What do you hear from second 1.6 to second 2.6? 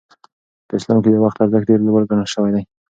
ډېر لوړ ګڼل شوی